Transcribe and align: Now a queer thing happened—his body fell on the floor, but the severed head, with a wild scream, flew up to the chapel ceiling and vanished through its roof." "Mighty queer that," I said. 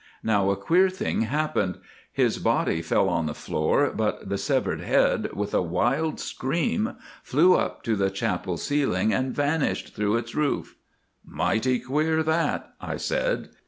Now 0.23 0.49
a 0.49 0.55
queer 0.57 0.89
thing 0.89 1.21
happened—his 1.21 2.39
body 2.39 2.81
fell 2.81 3.07
on 3.07 3.27
the 3.27 3.35
floor, 3.35 3.91
but 3.95 4.29
the 4.29 4.37
severed 4.39 4.81
head, 4.81 5.29
with 5.33 5.53
a 5.53 5.61
wild 5.61 6.19
scream, 6.19 6.95
flew 7.21 7.55
up 7.55 7.83
to 7.83 7.95
the 7.95 8.09
chapel 8.09 8.57
ceiling 8.57 9.13
and 9.13 9.31
vanished 9.35 9.93
through 9.93 10.17
its 10.17 10.33
roof." 10.33 10.75
"Mighty 11.23 11.77
queer 11.79 12.23
that," 12.23 12.73
I 12.81 12.97
said. 12.97 13.49